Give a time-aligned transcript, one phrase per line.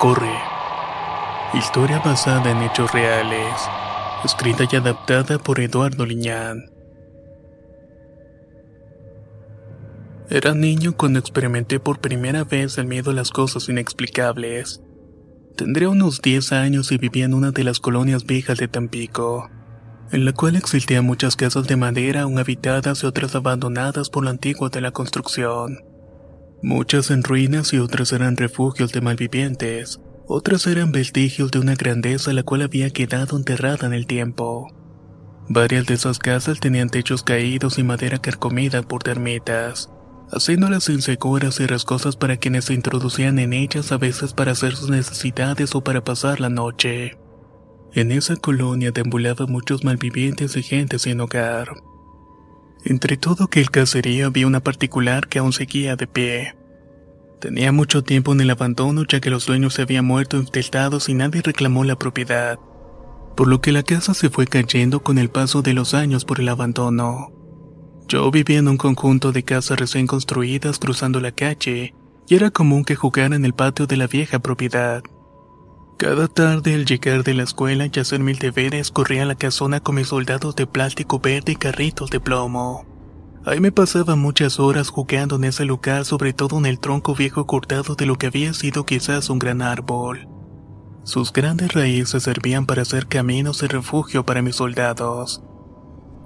[0.00, 0.32] Corre.
[1.52, 3.52] Historia basada en hechos reales.
[4.24, 6.70] Escrita y adaptada por Eduardo Liñán.
[10.30, 14.80] Era niño cuando experimenté por primera vez el miedo a las cosas inexplicables.
[15.54, 19.50] Tendría unos 10 años y vivía en una de las colonias viejas de Tampico,
[20.12, 24.30] en la cual existían muchas casas de madera aún habitadas y otras abandonadas por lo
[24.30, 25.89] antiguo de la construcción.
[26.62, 32.34] Muchas en ruinas y otras eran refugios de malvivientes, otras eran vestigios de una grandeza
[32.34, 34.68] la cual había quedado enterrada en el tiempo.
[35.48, 39.90] Varias de esas casas tenían techos caídos y madera carcomida por termitas,
[40.30, 44.90] haciéndolas inseguras y rascosas para quienes se introducían en ellas a veces para hacer sus
[44.90, 47.16] necesidades o para pasar la noche.
[47.94, 51.70] En esa colonia deambulaban muchos malvivientes y gente sin hogar.
[52.84, 56.54] Entre todo aquel caserío había una particular que aún seguía de pie.
[57.40, 61.14] Tenía mucho tiempo en el abandono ya que los dueños se habían muerto infestados y
[61.14, 62.58] nadie reclamó la propiedad,
[63.36, 66.40] por lo que la casa se fue cayendo con el paso de los años por
[66.40, 67.32] el abandono.
[68.08, 71.94] Yo vivía en un conjunto de casas recién construidas cruzando la calle,
[72.28, 75.02] y era común que jugara en el patio de la vieja propiedad.
[76.00, 79.80] Cada tarde al llegar de la escuela y hacer mil deberes corría a la casona
[79.80, 82.86] con mis soldados de plástico verde y carritos de plomo.
[83.44, 87.46] Ahí me pasaba muchas horas jugando en ese lugar, sobre todo en el tronco viejo
[87.46, 90.26] cortado de lo que había sido quizás un gran árbol.
[91.04, 95.42] Sus grandes raíces servían para hacer caminos y refugio para mis soldados.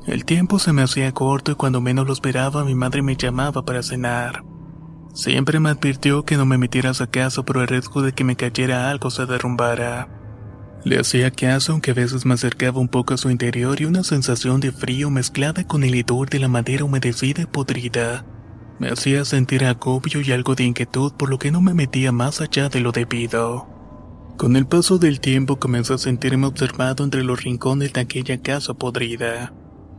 [0.07, 3.65] El tiempo se me hacía corto y cuando menos lo esperaba mi madre me llamaba
[3.65, 4.45] para cenar.
[5.15, 8.35] Siempre me advirtió que no me metiera a casa por el riesgo de que me
[8.35, 10.09] cayera algo se derrumbara.
[10.85, 14.03] Le hacía caso aunque a veces me acercaba un poco a su interior y una
[14.03, 18.27] sensación de frío mezclada con el hedor de la madera humedecida y podrida.
[18.81, 22.41] Me hacía sentir agobio y algo de inquietud por lo que no me metía más
[22.41, 23.69] allá de lo debido.
[24.37, 28.75] Con el paso del tiempo comencé a sentirme observado entre los rincones de aquella casa
[28.75, 29.53] podrida.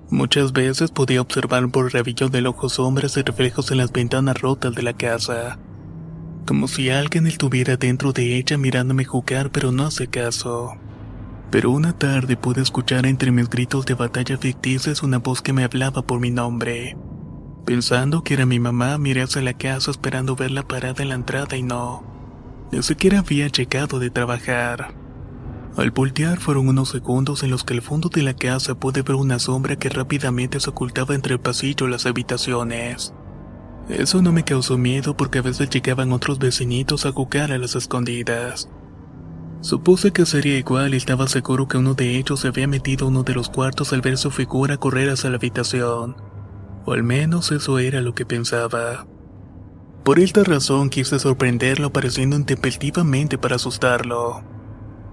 [0.10, 4.40] Muchas veces podía observar por el rabillo del ojo sombras y reflejos en las ventanas
[4.40, 5.58] rotas de la casa.
[6.46, 10.74] Como si alguien estuviera dentro de ella mirándome jugar pero no hace caso.
[11.50, 15.64] Pero una tarde pude escuchar entre mis gritos de batalla ficticias una voz que me
[15.64, 16.96] hablaba por mi nombre.
[17.66, 21.58] Pensando que era mi mamá, miré hacia la casa esperando verla parada en la entrada
[21.58, 22.04] y no.
[22.72, 25.05] Ni siquiera había llegado de trabajar.
[25.78, 29.16] Al voltear fueron unos segundos en los que al fondo de la casa pude ver
[29.16, 33.14] una sombra que rápidamente se ocultaba entre el pasillo y las habitaciones.
[33.90, 37.76] Eso no me causó miedo porque a veces llegaban otros vecinitos a jugar a las
[37.76, 38.70] escondidas.
[39.60, 43.10] Supuse que sería igual y estaba seguro que uno de ellos se había metido a
[43.10, 46.16] uno de los cuartos al ver su figura correr hacia la habitación.
[46.86, 49.08] O al menos eso era lo que pensaba.
[50.06, 54.55] Por esta razón quise sorprenderlo apareciendo intempestivamente para asustarlo.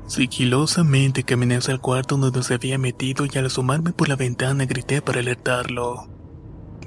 [0.06, 4.66] Sigilosamente caminé hacia el cuarto donde se había metido y al asomarme por la ventana
[4.66, 6.08] grité para alertarlo.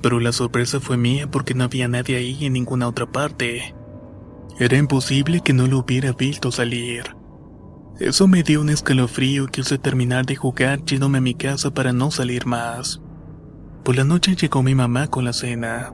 [0.01, 3.73] Pero la sorpresa fue mía porque no había nadie ahí en ninguna otra parte.
[4.59, 7.15] Era imposible que no lo hubiera visto salir.
[7.99, 11.93] Eso me dio un escalofrío y quise terminar de jugar yéndome a mi casa para
[11.93, 13.01] no salir más.
[13.83, 15.93] Por la noche llegó mi mamá con la cena.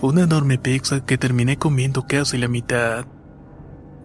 [0.00, 3.06] Una enorme pizza que terminé comiendo casi la mitad.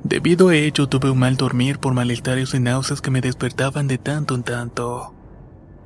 [0.03, 3.97] Debido a ello tuve un mal dormir por malestares y náuseas que me despertaban de
[3.97, 5.13] tanto en tanto.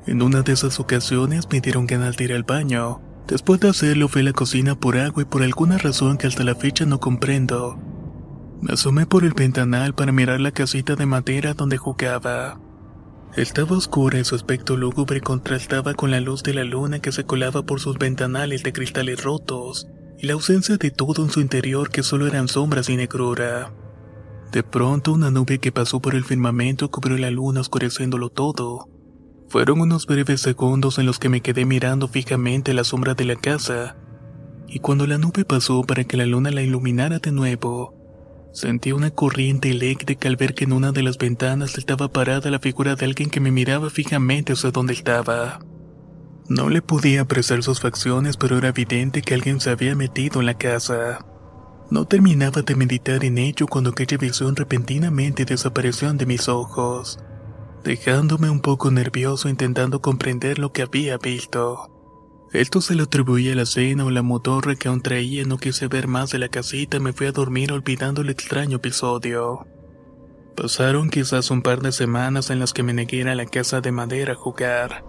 [0.08, 3.00] En una de esas ocasiones me dieron ganas de ir al baño.
[3.28, 6.44] Después de hacerlo fui a la cocina por agua y por alguna razón que hasta
[6.44, 7.78] la fecha no comprendo.
[8.62, 12.60] Me asomé por el ventanal para mirar la casita de madera donde jugaba.
[13.36, 17.24] Estaba oscura y su aspecto lúgubre contrastaba con la luz de la luna que se
[17.24, 19.88] colaba por sus ventanales de cristales rotos
[20.18, 23.72] y la ausencia de todo en su interior que solo eran sombras y negrura.
[24.52, 28.90] De pronto una nube que pasó por el firmamento cubrió la luna oscureciéndolo todo.
[29.50, 33.36] Fueron unos breves segundos en los que me quedé mirando fijamente la sombra de la
[33.36, 33.98] casa,
[34.68, 37.94] y cuando la nube pasó para que la luna la iluminara de nuevo,
[38.54, 42.60] sentí una corriente eléctrica al ver que en una de las ventanas estaba parada la
[42.60, 45.60] figura de alguien que me miraba fijamente hacia donde estaba.
[46.50, 50.46] No le podía apreciar sus facciones, pero era evidente que alguien se había metido en
[50.46, 51.20] la casa.
[51.90, 57.18] No terminaba de meditar en ello cuando aquella visión repentinamente desapareció ante mis ojos,
[57.84, 61.90] dejándome un poco nervioso intentando comprender lo que había visto.
[62.52, 65.88] Esto se lo atribuía a la cena o la motorra que aún traía, no quise
[65.88, 69.66] ver más de la casita, me fui a dormir olvidando el extraño episodio.
[70.58, 73.92] Pasaron quizás un par de semanas en las que me negué a la casa de
[73.92, 75.06] madera a jugar.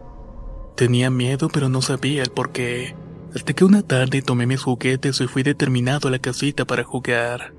[0.76, 2.94] Tenía miedo pero no sabía el por qué.
[3.38, 7.55] Hasta que una tarde tomé mis juguetes y fui determinado a la casita para jugar.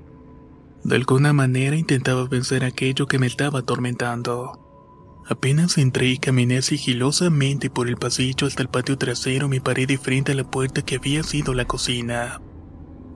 [0.84, 5.22] De alguna manera intentaba vencer aquello que me estaba atormentando.
[5.26, 9.96] Apenas entré y caminé sigilosamente por el pasillo hasta el patio trasero, me paré de
[9.96, 12.42] frente a la puerta que había sido la cocina.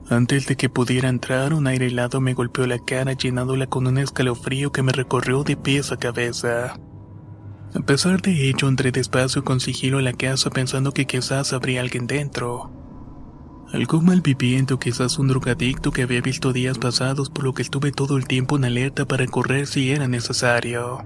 [0.09, 3.99] Antes de que pudiera entrar, un aire helado me golpeó la cara llenándola con un
[3.99, 6.79] escalofrío que me recorrió de pies a cabeza.
[7.75, 11.81] A pesar de ello, entré despacio con sigilo a la casa pensando que quizás habría
[11.81, 12.71] alguien dentro.
[13.73, 17.91] Algún malviviente o quizás un drogadicto que había visto días pasados por lo que estuve
[17.91, 20.99] todo el tiempo en alerta para correr si era necesario.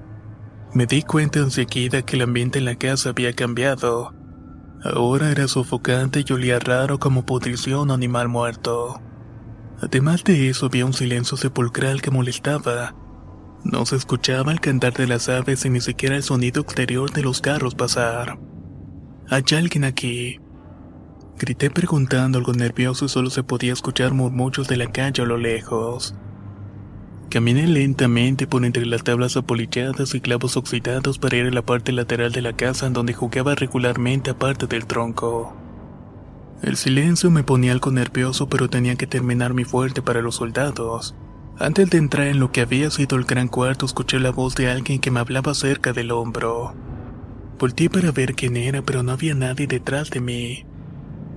[0.72, 4.14] Me di cuenta enseguida que el ambiente en la casa había cambiado.
[4.84, 9.02] Ahora era sofocante y olía raro como pudrición o animal muerto.
[9.82, 12.94] Además de eso había un silencio sepulcral que molestaba,
[13.64, 17.24] no se escuchaba el cantar de las aves y ni siquiera el sonido exterior de
[17.24, 18.40] los carros pasar.
[19.30, 20.40] ¿Hay alguien aquí?
[21.38, 25.38] Grité preguntando algo nervioso y solo se podía escuchar murmullos de la calle a lo
[25.38, 26.16] lejos.
[27.30, 31.92] Caminé lentamente por entre las tablas apolilladas y clavos oxidados para ir a la parte
[31.92, 35.56] lateral de la casa en donde jugaba regularmente aparte del tronco.
[36.64, 41.16] El silencio me ponía algo nervioso pero tenía que terminar mi fuerte para los soldados.
[41.60, 44.72] Antes de entrar en lo que había sido el gran cuarto, escuché la voz de
[44.72, 46.74] alguien que me hablaba cerca del hombro.
[47.60, 50.66] Volté para ver quién era, pero no había nadie detrás de mí.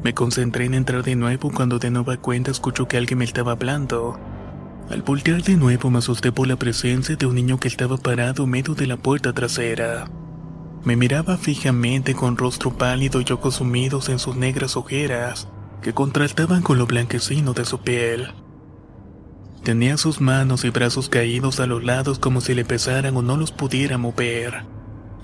[0.04, 3.50] Me concentré en entrar de nuevo cuando de nueva cuenta escucho que alguien me estaba
[3.50, 4.16] hablando.
[4.90, 8.46] Al voltear de nuevo me asusté por la presencia de un niño que estaba parado
[8.46, 10.04] medio de la puerta trasera.
[10.84, 15.48] Me miraba fijamente con rostro pálido y ojos sumidos en sus negras ojeras,
[15.80, 18.28] que contrastaban con lo blanquecino de su piel.
[19.62, 23.36] Tenía sus manos y brazos caídos a los lados como si le pesaran o no
[23.36, 24.64] los pudiera mover.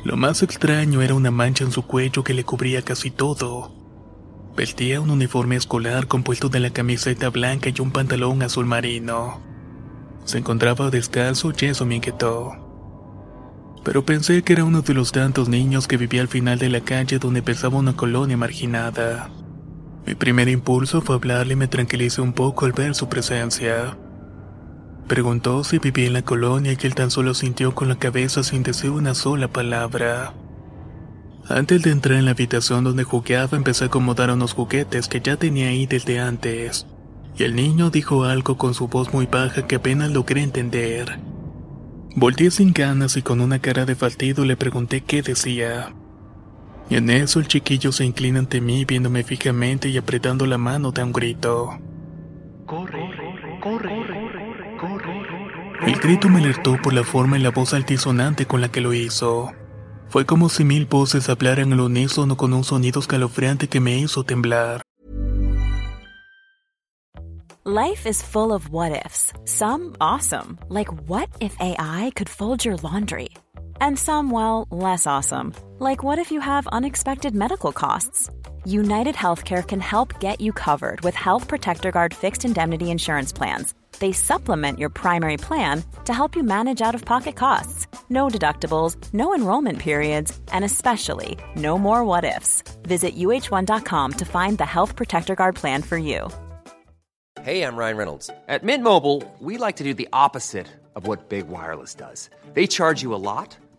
[0.04, 3.74] Lo más extraño era una mancha en su cuello que le cubría casi todo.
[4.56, 9.40] Vestía un uniforme escolar compuesto de la camiseta blanca y un pantalón azul marino.
[10.24, 12.52] Se encontraba descalzo y eso me inquietó.
[13.84, 16.80] Pero pensé que era uno de los tantos niños que vivía al final de la
[16.80, 19.30] calle donde pensaba una colonia marginada.
[20.06, 23.96] Mi primer impulso fue hablarle y me tranquilicé un poco al ver su presencia.
[25.08, 28.62] Preguntó si vivía en la colonia y él tan solo sintió con la cabeza sin
[28.62, 30.34] decir una sola palabra.
[31.48, 35.38] Antes de entrar en la habitación donde jugueaba empecé a acomodar unos juguetes que ya
[35.38, 36.86] tenía ahí desde antes,
[37.38, 41.18] y el niño dijo algo con su voz muy baja que apenas logré entender.
[42.14, 45.94] Volté sin ganas y con una cara de faltido le pregunté qué decía.
[46.90, 50.92] Y en eso el chiquillo se inclina ante mí viéndome fijamente y apretando la mano
[50.92, 51.78] da un grito.
[52.66, 53.97] Corre, corre, corre.
[55.86, 58.92] El grito me alertó por la forma y la voz altisonante con la que lo
[58.92, 59.52] hizo.
[60.08, 64.24] Fue como si mil voces hablaran al unísono con un sonido escalofriante que me hizo
[64.24, 64.82] temblar.
[67.64, 69.32] Life is full of what ifs.
[69.44, 73.28] Some awesome, like what if AI could fold your laundry?
[73.80, 78.30] And some, well, less awesome, like what if you have unexpected medical costs?
[78.64, 83.74] United Healthcare can help get you covered with Health Protector Guard fixed indemnity insurance plans
[83.98, 87.86] they supplement your primary plan to help you manage out of pocket costs.
[88.08, 92.62] No deductibles, no enrollment periods, and especially no more what ifs.
[92.82, 96.28] Visit uh1.com to find the Health Protector Guard plan for you.
[97.42, 98.30] Hey, I'm Ryan Reynolds.
[98.48, 102.30] At Mint Mobile, we like to do the opposite of what Big Wireless does.
[102.52, 103.56] They charge you a lot,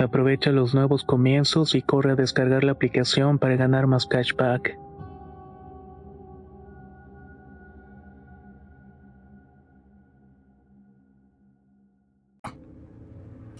[0.00, 4.78] Aprovecha los nuevos comienzos y corre a descargar la aplicación para ganar más cashback.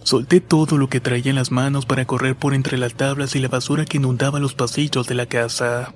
[0.02, 3.38] Solté todo lo que traía en las manos para correr por entre las tablas y
[3.38, 5.92] la basura que inundaba los pasillos de la casa.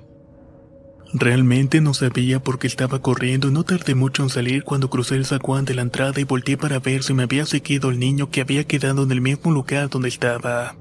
[1.17, 5.15] Realmente no sabía por qué estaba corriendo y no tardé mucho en salir cuando crucé
[5.15, 8.29] el zaguán de la entrada y volteé para ver si me había seguido el niño
[8.29, 10.75] que había quedado en el mismo lugar donde estaba.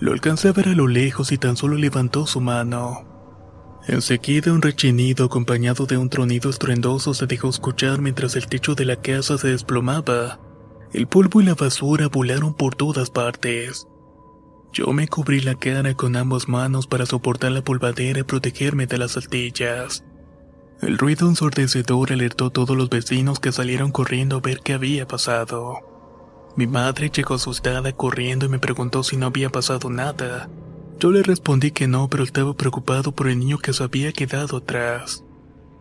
[0.00, 3.06] Lo alcancé a ver a lo lejos y tan solo levantó su mano.
[3.86, 8.84] Enseguida un rechinido acompañado de un tronido estruendoso se dejó escuchar mientras el techo de
[8.84, 10.40] la casa se desplomaba.
[10.92, 13.86] El polvo y la basura volaron por todas partes.
[14.72, 18.98] Yo me cubrí la cara con ambas manos para soportar la polvadera y protegerme de
[18.98, 20.04] las altillas.
[20.80, 25.08] El ruido ensordecedor alertó a todos los vecinos que salieron corriendo a ver qué había
[25.08, 25.74] pasado.
[26.56, 30.48] Mi madre llegó asustada corriendo y me preguntó si no había pasado nada.
[31.00, 34.58] Yo le respondí que no, pero estaba preocupado por el niño que se había quedado
[34.58, 35.24] atrás.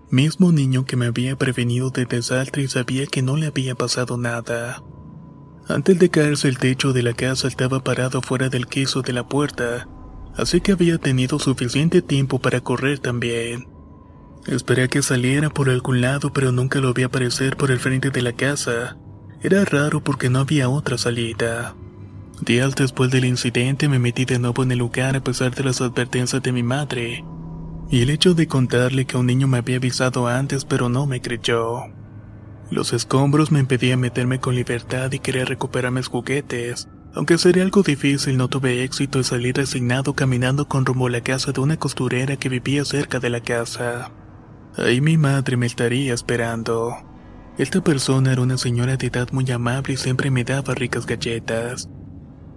[0.10, 4.18] Mismo niño que me había prevenido de desastre y sabía que no le había pasado
[4.18, 4.82] nada.
[5.70, 9.28] Antes de caerse el techo de la casa estaba parado fuera del queso de la
[9.28, 9.88] puerta,
[10.38, 13.68] así que había tenido suficiente tiempo para correr también.
[14.46, 18.22] Esperé que saliera por algún lado, pero nunca lo vi aparecer por el frente de
[18.22, 18.96] la casa.
[19.42, 21.76] Era raro porque no había otra salida.
[22.42, 25.82] Días después del incidente me metí de nuevo en el lugar a pesar de las
[25.82, 27.26] advertencias de mi madre.
[27.90, 31.20] Y el hecho de contarle que un niño me había avisado antes pero no me
[31.20, 31.82] creyó.
[32.70, 36.88] Los escombros me impedían meterme con libertad y quería recuperar mis juguetes.
[37.14, 41.22] Aunque sería algo difícil, no tuve éxito y salí resignado caminando con rumbo a la
[41.22, 44.12] casa de una costurera que vivía cerca de la casa.
[44.76, 46.96] Ahí mi madre me estaría esperando.
[47.58, 51.90] Esta persona era una señora de edad muy amable y siempre me daba ricas galletas.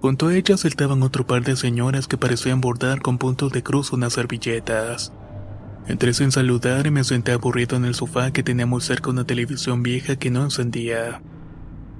[0.02, 3.92] Junto a ella saltaban otro par de señoras que parecían bordar con puntos de cruz
[3.92, 5.12] unas servilletas.
[5.86, 9.24] Entré sin saludar y me senté aburrido en el sofá que tenía muy cerca una
[9.24, 11.22] televisión vieja que no encendía.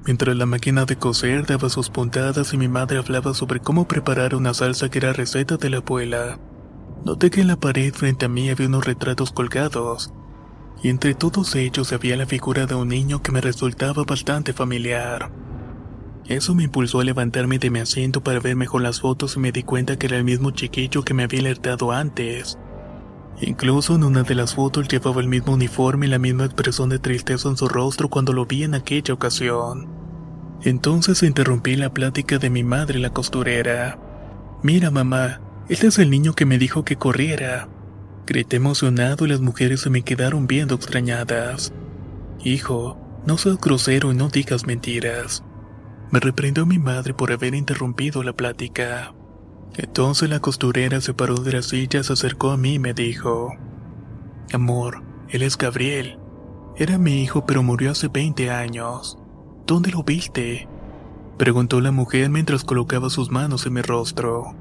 [0.07, 4.35] Mientras la máquina de coser daba sus puntadas y mi madre hablaba sobre cómo preparar
[4.35, 6.39] una salsa que era receta de la abuela,
[7.05, 10.13] noté que en la pared frente a mí había unos retratos colgados,
[10.83, 15.31] y entre todos ellos había la figura de un niño que me resultaba bastante familiar.
[16.27, 19.53] Eso me impulsó a levantarme de mi asiento para ver mejor las fotos y me
[19.53, 22.57] di cuenta que era el mismo chiquillo que me había alertado antes.
[23.41, 26.99] Incluso en una de las fotos llevaba el mismo uniforme y la misma expresión de
[26.99, 29.89] tristeza en su rostro cuando lo vi en aquella ocasión.
[30.63, 33.99] Entonces interrumpí la plática de mi madre la costurera.
[34.63, 37.69] Mira mamá, este es el niño que me dijo que corriera.
[38.27, 41.73] Grité emocionado y las mujeres se me quedaron viendo extrañadas.
[42.45, 45.43] Hijo, no seas grosero y no digas mentiras.
[46.11, 49.15] Me reprendió mi madre por haber interrumpido la plática.
[49.77, 53.53] Entonces la costurera se paró de la silla, se acercó a mí y me dijo,
[54.53, 56.19] Amor, él es Gabriel.
[56.77, 59.19] Era mi hijo pero murió hace 20 años.
[59.67, 60.69] ¿Dónde lo viste?
[61.39, 64.55] Preguntó la mujer mientras colocaba sus manos en mi rostro.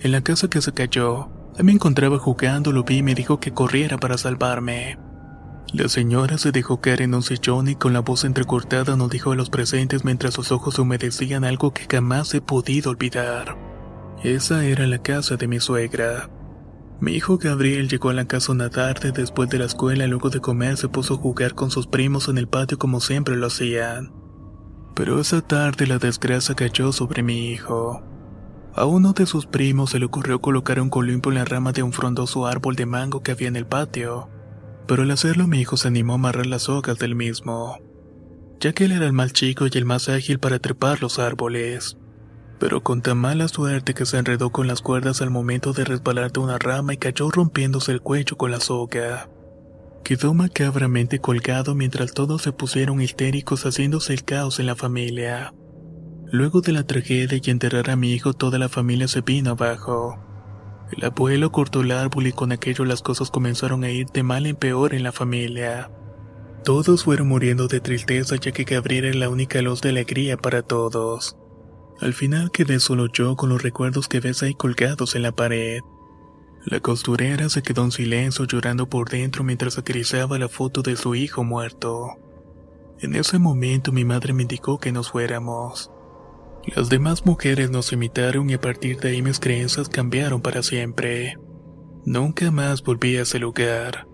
[0.00, 3.52] En la casa que se cayó, me encontraba jugando, lo vi y me dijo que
[3.52, 4.98] corriera para salvarme.
[5.72, 9.32] La señora se dejó caer en un sillón y con la voz entrecortada nos dijo
[9.32, 13.71] a los presentes mientras sus ojos humedecían algo que jamás he podido olvidar.
[14.22, 16.30] Esa era la casa de mi suegra.
[17.00, 20.38] Mi hijo Gabriel llegó a la casa una tarde después de la escuela luego de
[20.38, 24.12] comer se puso a jugar con sus primos en el patio como siempre lo hacían.
[24.94, 28.00] Pero esa tarde la desgracia cayó sobre mi hijo.
[28.76, 31.82] A uno de sus primos se le ocurrió colocar un columpio en la rama de
[31.82, 34.28] un frondoso árbol de mango que había en el patio,
[34.86, 37.80] pero al hacerlo mi hijo se animó a amarrar las hojas del mismo,
[38.60, 41.98] ya que él era el más chico y el más ágil para trepar los árboles
[42.62, 46.30] pero con tan mala suerte que se enredó con las cuerdas al momento de resbalar
[46.30, 49.28] de una rama y cayó rompiéndose el cuello con la soga.
[50.04, 55.52] Quedó macabramente colgado mientras todos se pusieron histéricos haciéndose el caos en la familia.
[56.30, 60.16] Luego de la tragedia y enterrar a mi hijo, toda la familia se vino abajo.
[60.96, 64.46] El abuelo cortó el árbol y con aquello las cosas comenzaron a ir de mal
[64.46, 65.90] en peor en la familia.
[66.62, 70.62] Todos fueron muriendo de tristeza ya que Gabriel era la única luz de alegría para
[70.62, 71.36] todos.
[72.02, 75.82] Al final quedé solo yo con los recuerdos que ves ahí colgados en la pared.
[76.64, 81.14] La costurera se quedó en silencio llorando por dentro mientras acariciaba la foto de su
[81.14, 82.08] hijo muerto.
[82.98, 85.92] En ese momento mi madre me indicó que nos fuéramos.
[86.74, 91.38] Las demás mujeres nos imitaron y a partir de ahí mis creencias cambiaron para siempre.
[92.04, 94.08] Nunca más volví a ese lugar.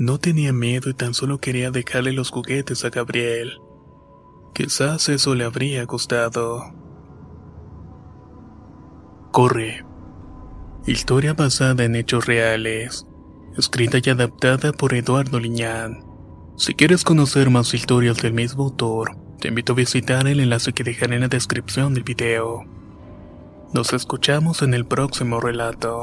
[0.00, 3.60] No tenía miedo y tan solo quería dejarle los juguetes a Gabriel.
[4.54, 6.85] Quizás eso le habría gustado.
[9.36, 9.84] Corre.
[10.86, 13.06] Historia basada en hechos reales.
[13.58, 16.02] Escrita y adaptada por Eduardo Liñán.
[16.56, 20.84] Si quieres conocer más historias del mismo autor, te invito a visitar el enlace que
[20.84, 22.64] dejaré en la descripción del video.
[23.74, 26.02] Nos escuchamos en el próximo relato.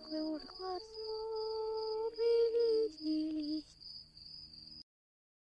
[0.00, 0.97] glue to glass